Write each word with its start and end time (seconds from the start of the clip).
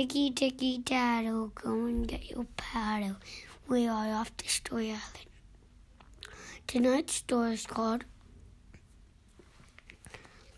Ticky 0.00 0.30
ticky 0.30 0.78
taddle, 0.78 1.48
go 1.48 1.84
and 1.84 2.08
get 2.08 2.30
your 2.30 2.46
paddle. 2.56 3.16
We 3.68 3.86
are 3.86 4.14
off 4.14 4.34
to 4.38 4.48
Story 4.48 4.86
Island. 4.86 5.28
Tonight's 6.66 7.16
story 7.16 7.52
is 7.52 7.66
called 7.66 8.06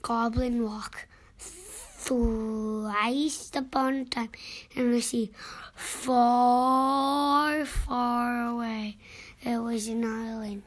Goblin 0.01 0.63
Walk. 0.63 1.09
Thrice 1.39 3.51
upon 3.57 3.95
a 3.95 4.05
time, 4.05 4.31
and 4.77 4.93
we 4.93 5.01
see 5.01 5.33
far, 5.75 7.65
far 7.65 8.47
away 8.47 8.97
there 9.43 9.61
was 9.61 9.89
an 9.89 10.05
island. 10.05 10.63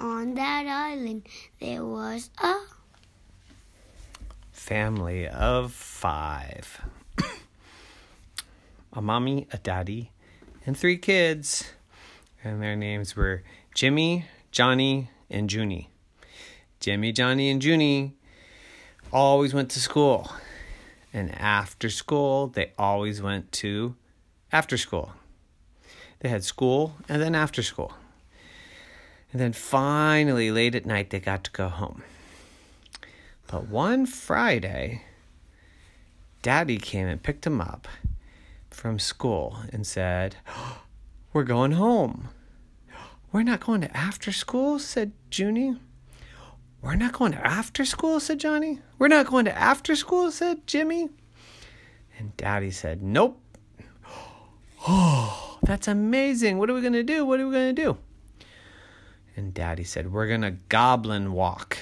On 0.00 0.32
that 0.36 0.66
island 0.66 1.28
there 1.60 1.84
was 1.84 2.30
a 2.42 2.54
family 4.50 5.28
of 5.28 5.72
five 5.72 6.80
a 8.92 9.00
mommy, 9.00 9.46
a 9.52 9.58
daddy, 9.58 10.12
and 10.66 10.76
three 10.76 10.98
kids. 10.98 11.72
And 12.44 12.62
their 12.62 12.76
names 12.76 13.16
were 13.16 13.42
Jimmy, 13.74 14.26
Johnny, 14.50 15.10
and 15.30 15.52
Junie. 15.52 15.88
Jimmy, 16.80 17.12
Johnny, 17.12 17.50
and 17.50 17.62
Junie 17.62 18.16
always 19.12 19.54
went 19.54 19.70
to 19.70 19.80
school. 19.80 20.30
And 21.12 21.32
after 21.38 21.88
school, 21.90 22.48
they 22.48 22.72
always 22.78 23.22
went 23.22 23.52
to 23.52 23.94
after 24.50 24.76
school. 24.76 25.12
They 26.20 26.28
had 26.28 26.44
school 26.44 26.96
and 27.08 27.20
then 27.20 27.34
after 27.34 27.62
school. 27.62 27.94
And 29.32 29.40
then 29.40 29.52
finally, 29.52 30.50
late 30.50 30.74
at 30.74 30.86
night, 30.86 31.10
they 31.10 31.20
got 31.20 31.44
to 31.44 31.50
go 31.50 31.68
home. 31.68 32.02
But 33.46 33.68
one 33.68 34.06
Friday, 34.06 35.02
Daddy 36.42 36.78
came 36.78 37.06
and 37.06 37.22
picked 37.22 37.46
him 37.46 37.60
up 37.60 37.88
from 38.82 38.98
school 38.98 39.58
and 39.72 39.86
said, 39.86 40.34
We're 41.32 41.44
going 41.44 41.70
home. 41.70 42.30
We're 43.32 43.44
not 43.44 43.60
going 43.60 43.80
to 43.82 43.96
after 43.96 44.32
school, 44.32 44.80
said 44.80 45.12
Junie. 45.30 45.76
We're 46.82 46.96
not 46.96 47.12
going 47.12 47.30
to 47.30 47.46
after 47.46 47.84
school, 47.84 48.18
said 48.18 48.40
Johnny. 48.40 48.80
We're 48.98 49.06
not 49.06 49.26
going 49.26 49.44
to 49.44 49.56
after 49.56 49.94
school, 49.94 50.32
said 50.32 50.66
Jimmy. 50.66 51.10
And 52.18 52.36
Daddy 52.36 52.72
said, 52.72 53.04
Nope. 53.04 53.40
Oh, 54.88 55.58
that's 55.62 55.86
amazing. 55.86 56.58
What 56.58 56.68
are 56.68 56.74
we 56.74 56.80
going 56.80 56.92
to 56.94 57.04
do? 57.04 57.24
What 57.24 57.38
are 57.38 57.46
we 57.46 57.52
going 57.52 57.76
to 57.76 57.82
do? 57.82 57.98
And 59.36 59.54
Daddy 59.54 59.84
said, 59.84 60.12
We're 60.12 60.26
going 60.26 60.42
to 60.42 60.56
goblin 60.68 61.32
walk. 61.34 61.78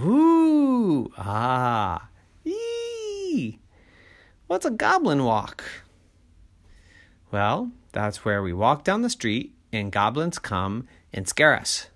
Ooh, 0.00 1.10
ah, 1.18 2.10
ee. 2.44 3.58
What's 4.46 4.66
a 4.66 4.70
goblin 4.70 5.24
walk? 5.24 5.64
Well, 7.30 7.70
that's 7.92 8.24
where 8.24 8.42
we 8.42 8.52
walk 8.52 8.84
down 8.84 9.02
the 9.02 9.10
street 9.10 9.54
and 9.72 9.90
goblins 9.90 10.38
come 10.38 10.86
and 11.12 11.26
scare 11.26 11.54
us. 11.54 11.88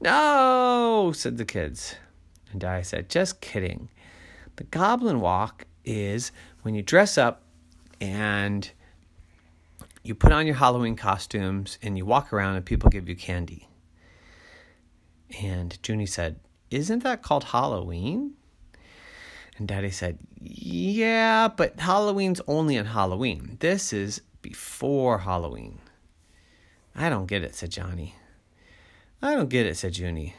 No, 0.00 1.12
said 1.14 1.38
the 1.38 1.44
kids. 1.44 1.94
And 2.50 2.64
I 2.64 2.82
said, 2.82 3.08
just 3.08 3.40
kidding. 3.40 3.88
The 4.56 4.64
goblin 4.64 5.20
walk 5.20 5.66
is 5.84 6.32
when 6.62 6.74
you 6.74 6.82
dress 6.82 7.16
up 7.16 7.42
and 8.00 8.68
you 10.02 10.16
put 10.16 10.32
on 10.32 10.46
your 10.46 10.56
Halloween 10.56 10.96
costumes 10.96 11.78
and 11.82 11.96
you 11.96 12.04
walk 12.04 12.32
around 12.32 12.56
and 12.56 12.66
people 12.66 12.90
give 12.90 13.08
you 13.08 13.14
candy. 13.14 13.68
And 15.40 15.78
Junie 15.86 16.06
said, 16.06 16.40
Isn't 16.70 17.04
that 17.04 17.22
called 17.22 17.44
Halloween? 17.44 18.34
And 19.58 19.68
Daddy 19.68 19.90
said, 19.90 20.18
Yeah, 20.40 21.48
but 21.48 21.78
Halloween's 21.78 22.40
only 22.46 22.78
on 22.78 22.86
Halloween. 22.86 23.56
This 23.60 23.92
is 23.92 24.22
before 24.40 25.18
Halloween. 25.18 25.78
I 26.94 27.08
don't 27.08 27.26
get 27.26 27.42
it, 27.42 27.54
said 27.54 27.70
Johnny. 27.70 28.14
I 29.20 29.34
don't 29.34 29.48
get 29.48 29.66
it, 29.66 29.76
said 29.76 29.96
Junie. 29.96 30.34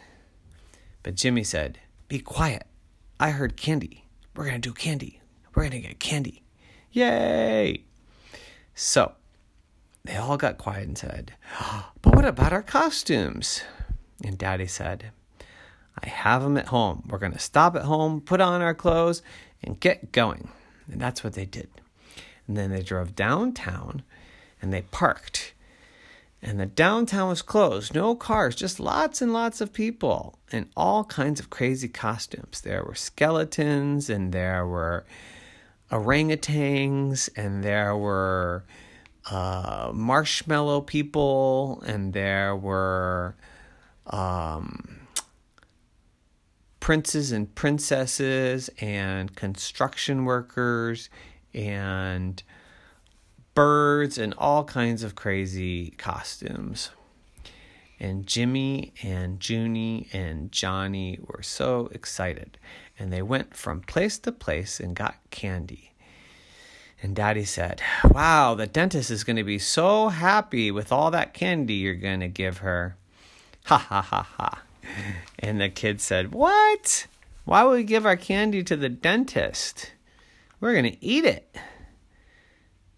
But 1.03 1.15
Jimmy 1.15 1.43
said, 1.43 1.79
Be 2.07 2.19
quiet. 2.19 2.67
I 3.19 3.31
heard 3.31 3.55
candy. 3.55 4.05
We're 4.35 4.45
going 4.45 4.61
to 4.61 4.69
do 4.69 4.73
candy. 4.73 5.21
We're 5.53 5.63
going 5.63 5.81
to 5.81 5.87
get 5.87 5.99
candy. 5.99 6.43
Yay! 6.91 7.83
So, 8.75 9.13
they 10.03 10.15
all 10.15 10.37
got 10.37 10.57
quiet 10.57 10.87
and 10.87 10.97
said, 10.97 11.33
But 12.01 12.15
what 12.15 12.25
about 12.25 12.53
our 12.53 12.63
costumes? 12.63 13.61
And 14.23 14.37
Daddy 14.37 14.67
said, 14.67 15.11
I 16.03 16.09
have 16.09 16.43
them 16.43 16.57
at 16.57 16.67
home. 16.67 17.03
We're 17.07 17.17
going 17.17 17.31
to 17.31 17.39
stop 17.39 17.75
at 17.75 17.83
home, 17.83 18.19
put 18.19 18.41
on 18.41 18.61
our 18.61 18.73
clothes, 18.73 19.21
and 19.63 19.79
get 19.79 20.11
going. 20.11 20.49
And 20.91 20.99
that's 20.99 21.23
what 21.23 21.33
they 21.33 21.45
did. 21.45 21.69
And 22.45 22.57
then 22.57 22.71
they 22.71 22.81
drove 22.81 23.15
downtown 23.15 24.03
and 24.61 24.73
they 24.73 24.81
parked. 24.81 25.53
And 26.41 26.59
the 26.59 26.65
downtown 26.65 27.29
was 27.29 27.41
closed. 27.41 27.95
No 27.95 28.15
cars, 28.15 28.53
just 28.53 28.81
lots 28.81 29.21
and 29.21 29.31
lots 29.31 29.61
of 29.61 29.71
people 29.71 30.37
in 30.51 30.69
all 30.75 31.05
kinds 31.05 31.39
of 31.39 31.49
crazy 31.49 31.87
costumes. 31.87 32.59
There 32.59 32.83
were 32.83 32.95
skeletons 32.95 34.09
and 34.09 34.33
there 34.33 34.67
were 34.67 35.05
orangutans 35.89 37.29
and 37.37 37.63
there 37.63 37.95
were 37.95 38.65
uh, 39.31 39.91
marshmallow 39.93 40.81
people 40.81 41.81
and 41.85 42.11
there 42.11 42.57
were 42.57 43.35
um, 44.07 45.02
princes 46.83 47.31
and 47.31 47.55
princesses 47.55 48.69
and 48.81 49.37
construction 49.37 50.25
workers 50.25 51.09
and 51.53 52.43
birds 53.55 54.17
and 54.17 54.33
all 54.37 54.65
kinds 54.65 55.01
of 55.01 55.15
crazy 55.15 55.91
costumes. 55.91 56.89
And 58.01 58.27
Jimmy 58.27 58.91
and 59.01 59.39
Junie 59.49 60.09
and 60.11 60.51
Johnny 60.51 61.19
were 61.21 61.41
so 61.41 61.87
excited. 61.93 62.57
And 62.99 63.13
they 63.13 63.21
went 63.21 63.55
from 63.55 63.79
place 63.79 64.19
to 64.19 64.33
place 64.33 64.81
and 64.81 64.93
got 64.93 65.15
candy. 65.31 65.93
And 67.01 67.15
Daddy 67.15 67.45
said, 67.45 67.81
Wow, 68.03 68.55
the 68.55 68.67
dentist 68.67 69.09
is 69.09 69.23
going 69.23 69.37
to 69.37 69.45
be 69.45 69.57
so 69.57 70.09
happy 70.09 70.69
with 70.69 70.91
all 70.91 71.11
that 71.11 71.33
candy 71.33 71.75
you're 71.75 71.95
going 71.95 72.19
to 72.19 72.27
give 72.27 72.57
her. 72.57 72.97
Ha 73.67 73.77
ha 73.77 74.01
ha 74.01 74.23
ha. 74.23 74.63
And 75.39 75.59
the 75.59 75.69
kid 75.69 76.01
said, 76.01 76.33
What? 76.33 77.07
Why 77.45 77.63
would 77.63 77.75
we 77.75 77.83
give 77.83 78.05
our 78.05 78.15
candy 78.15 78.63
to 78.63 78.75
the 78.75 78.89
dentist? 78.89 79.91
We're 80.59 80.73
going 80.73 80.91
to 80.91 81.05
eat 81.05 81.25
it. 81.25 81.55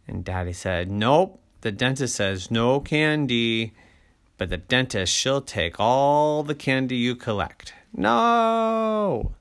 And 0.07 0.23
daddy 0.23 0.53
said, 0.53 0.91
Nope. 0.91 1.41
The 1.65 1.71
dentist 1.71 2.15
says 2.17 2.51
no 2.51 2.79
candy, 2.79 3.73
but 4.37 4.51
the 4.51 4.57
dentist, 4.57 5.11
she'll 5.11 5.41
take 5.41 5.79
all 5.79 6.43
the 6.43 6.53
candy 6.53 6.95
you 6.95 7.15
collect. 7.15 7.73
No. 7.91 9.31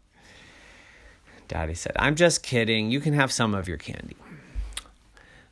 Daddy 1.48 1.74
said, 1.74 1.92
I'm 1.96 2.14
just 2.14 2.42
kidding. 2.42 2.90
You 2.90 3.00
can 3.00 3.12
have 3.12 3.30
some 3.30 3.54
of 3.54 3.68
your 3.68 3.76
candy. 3.76 4.16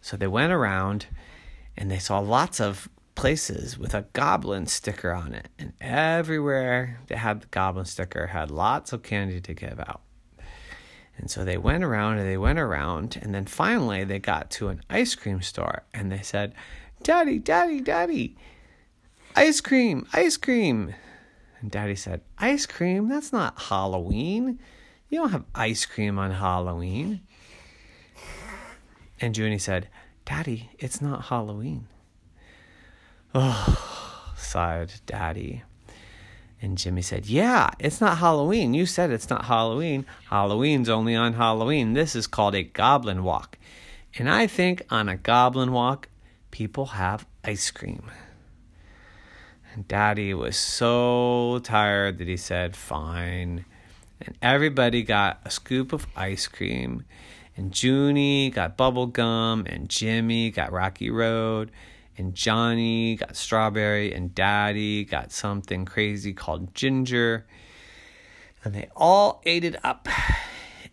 So 0.01 0.17
they 0.17 0.27
went 0.27 0.51
around 0.51 1.09
and 1.77 1.91
they 1.91 1.99
saw 1.99 2.21
lots 2.21 2.59
of 2.59 2.89
places 3.23 3.79
with 3.79 3.95
a 3.95 4.05
goblin 4.15 4.67
sticker 4.67 5.13
on 5.13 5.33
it. 5.33 5.47
And 5.57 5.73
everywhere 5.81 6.99
they 7.07 7.15
had 7.15 7.43
the 7.43 7.47
goblin 7.47 7.85
sticker 7.85 8.27
had 8.27 8.51
lots 8.51 8.93
of 8.93 9.05
candy 9.05 9.41
to 9.43 9.55
give 9.55 9.79
out. 9.79 10.01
And 11.17 11.31
so 11.31 11.45
they 11.45 11.57
went 11.57 11.85
around 11.85 12.19
and 12.19 12.29
they 12.29 12.37
went 12.37 12.59
around. 12.59 13.21
And 13.23 13.33
then 13.33 13.47
finally 13.47 14.03
they 14.03 14.19
got 14.19 14.51
to 14.53 14.71
an 14.71 14.83
ice 14.91 15.15
cream 15.15 15.41
store 15.41 15.85
and 15.95 16.11
they 16.11 16.21
said, 16.21 16.53
Daddy, 17.05 17.39
Daddy, 17.39 17.81
Daddy, 17.81 18.37
ice 19.37 19.61
cream, 19.61 20.05
ice 20.13 20.37
cream. 20.37 20.93
And 21.61 21.71
Daddy 21.71 21.95
said, 21.95 22.23
Ice 22.39 22.67
cream? 22.67 23.09
That's 23.09 23.33
not 23.33 23.57
Halloween. 23.57 24.59
You 25.11 25.21
don't 25.21 25.31
have 25.31 25.45
ice 25.55 25.87
cream 25.87 26.19
on 26.19 26.33
Halloween. 26.33 27.21
And 29.21 29.39
Junie 29.39 29.59
said, 29.59 29.87
Daddy, 30.25 30.71
it's 30.81 31.01
not 31.01 31.27
Halloween. 31.27 31.87
Oh, 33.35 34.33
sighed 34.37 34.93
Daddy. 35.07 35.63
And 36.61 36.79
Jimmy 36.79 37.03
said, 37.03 37.27
Yeah, 37.27 37.71
it's 37.81 38.01
not 38.01 38.19
Halloween. 38.19 38.75
You 38.75 38.87
said 38.87 39.11
it's 39.11 39.31
not 39.31 39.47
Halloween. 39.47 40.07
Halloween's 40.31 40.89
only 40.89 41.17
on 41.17 41.33
Halloween. 41.35 41.95
This 41.95 42.15
is 42.15 42.27
called 42.27 42.55
a 42.55 42.63
goblin 42.63 43.25
walk. 43.25 43.59
And 44.17 44.31
I 44.31 44.47
think 44.47 44.83
on 44.91 45.09
a 45.09 45.17
goblin 45.17 45.73
walk, 45.73 46.09
people 46.51 46.87
have 46.87 47.27
ice 47.43 47.71
cream. 47.71 48.11
And 49.75 49.89
Daddy 49.89 50.35
was 50.35 50.57
so 50.57 51.61
tired 51.65 52.19
that 52.19 52.29
he 52.29 52.37
said, 52.37 52.77
Fine. 52.77 53.65
And 54.21 54.37
everybody 54.41 55.03
got 55.03 55.41
a 55.45 55.51
scoop 55.51 55.93
of 55.93 56.07
ice 56.15 56.47
cream. 56.47 57.05
And 57.57 57.83
Junie 57.83 58.51
got 58.51 58.77
bubble 58.77 59.07
gum. 59.07 59.67
And 59.67 59.89
Jimmy 59.89 60.51
got 60.51 60.71
Rocky 60.71 61.11
Road 61.11 61.73
and 62.17 62.35
Johnny 62.35 63.17
got 63.17 63.37
strawberry, 63.37 64.13
and 64.13 64.35
Daddy 64.35 65.05
got 65.05 65.33
something 65.33 65.85
crazy 65.85 66.33
called 66.33 66.75
ginger. 66.75 67.47
And 68.65 68.75
they 68.75 68.89
all 68.95 69.43
ate 69.45 69.65
it 69.65 69.77
up. 69.85 70.09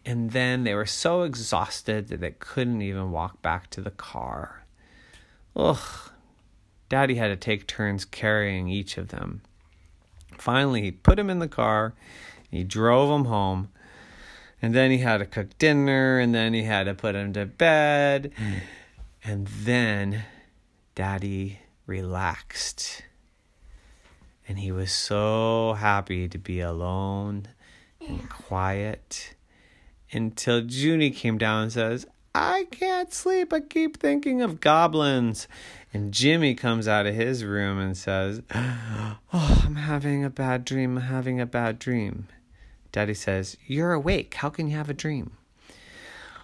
And 0.06 0.32
then 0.32 0.64
they 0.64 0.74
were 0.74 0.86
so 0.86 1.24
exhausted 1.24 2.08
that 2.08 2.22
they 2.22 2.32
couldn't 2.32 2.82
even 2.82 3.12
walk 3.12 3.42
back 3.42 3.70
to 3.72 3.82
the 3.82 3.92
car. 3.92 4.64
Ugh. 5.56 6.12
Daddy 6.88 7.16
had 7.16 7.28
to 7.28 7.36
take 7.36 7.68
turns 7.68 8.06
carrying 8.06 8.70
each 8.70 8.98
of 8.98 9.10
them. 9.10 9.42
Finally, 10.38 10.82
he 10.82 10.92
put 10.92 11.20
him 11.20 11.30
in 11.30 11.40
the 11.40 11.48
car. 11.48 11.94
He 12.50 12.64
drove 12.64 13.12
him 13.12 13.26
home. 13.26 13.70
And 14.62 14.74
then 14.74 14.90
he 14.90 14.98
had 14.98 15.18
to 15.18 15.26
cook 15.26 15.56
dinner. 15.60 16.18
And 16.18 16.34
then 16.34 16.54
he 16.54 16.64
had 16.64 16.86
to 16.86 16.96
put 16.96 17.14
him 17.14 17.34
to 17.34 17.46
bed. 17.46 18.32
Mm. 18.38 18.62
And 19.24 19.48
then 19.48 20.24
Daddy 21.00 21.60
relaxed. 21.86 23.04
And 24.46 24.60
he 24.60 24.70
was 24.70 24.92
so 24.92 25.78
happy 25.80 26.28
to 26.28 26.38
be 26.38 26.60
alone 26.60 27.48
and 28.06 28.30
quiet 28.30 29.34
until 30.12 30.60
Junie 30.60 31.12
came 31.12 31.38
down 31.38 31.64
and 31.64 31.72
says, 31.72 32.06
I 32.36 32.68
can't 32.70 33.14
sleep. 33.14 33.54
I 33.54 33.62
keep 33.62 33.96
thinking 33.96 34.42
of 34.42 34.60
goblins. 34.60 35.48
And 35.94 36.14
Jimmy 36.14 36.54
comes 36.54 36.86
out 36.86 37.06
of 37.06 37.16
his 37.16 37.46
room 37.46 37.80
and 37.80 37.96
says, 37.96 38.42
Oh, 38.54 39.64
I'm 39.64 39.78
having 39.78 40.26
a 40.26 40.30
bad 40.30 40.66
dream. 40.66 40.98
I'm 40.98 41.04
having 41.04 41.40
a 41.40 41.46
bad 41.46 41.80
dream. 41.80 42.28
Daddy 42.92 43.14
says, 43.14 43.56
You're 43.66 43.94
awake. 43.94 44.34
How 44.34 44.50
can 44.50 44.68
you 44.68 44.76
have 44.76 44.90
a 44.90 44.94
dream? 44.94 45.38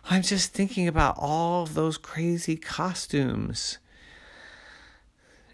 I'm 0.10 0.22
just 0.22 0.54
thinking 0.54 0.88
about 0.88 1.16
all 1.18 1.64
of 1.64 1.74
those 1.74 1.98
crazy 1.98 2.56
costumes. 2.56 3.80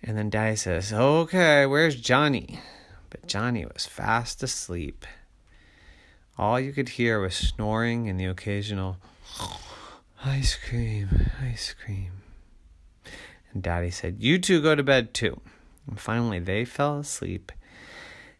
And 0.03 0.17
then 0.17 0.29
Daddy 0.29 0.55
says, 0.55 0.91
Okay, 0.91 1.65
where's 1.65 1.95
Johnny? 1.95 2.59
But 3.09 3.27
Johnny 3.27 3.65
was 3.65 3.85
fast 3.85 4.41
asleep. 4.41 5.05
All 6.37 6.59
you 6.59 6.71
could 6.73 6.89
hear 6.89 7.19
was 7.19 7.35
snoring 7.35 8.09
and 8.09 8.19
the 8.19 8.25
occasional 8.25 8.97
ice 10.25 10.55
cream, 10.55 11.29
ice 11.41 11.75
cream. 11.83 12.11
And 13.53 13.61
Daddy 13.61 13.91
said, 13.91 14.17
You 14.19 14.39
two 14.39 14.61
go 14.61 14.75
to 14.75 14.83
bed 14.83 15.13
too. 15.13 15.39
And 15.87 15.99
finally, 15.99 16.39
they 16.39 16.63
fell 16.63 16.99
asleep, 16.99 17.51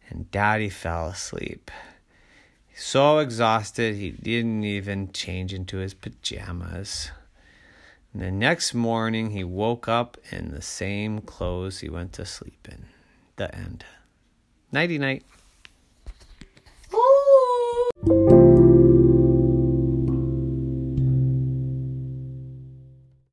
and 0.08 0.30
Daddy 0.30 0.68
fell 0.68 1.08
asleep. 1.08 1.70
So 2.74 3.18
exhausted, 3.18 3.96
he 3.96 4.10
didn't 4.10 4.64
even 4.64 5.12
change 5.12 5.52
into 5.52 5.78
his 5.78 5.92
pajamas. 5.92 7.10
And 8.12 8.22
the 8.22 8.30
next 8.30 8.74
morning, 8.74 9.30
he 9.30 9.44
woke 9.44 9.88
up 9.88 10.18
in 10.30 10.50
the 10.50 10.62
same 10.62 11.20
clothes 11.20 11.80
he 11.80 11.88
went 11.88 12.12
to 12.14 12.26
sleep 12.26 12.68
in. 12.70 12.86
The 13.36 13.54
end. 13.54 13.84
Nighty 14.70 14.98
night. 14.98 15.24